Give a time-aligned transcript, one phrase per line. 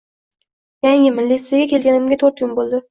[0.89, 1.31] Yangiman.
[1.35, 2.79] Litseyga kelganimga toʻrt kun boʻldi.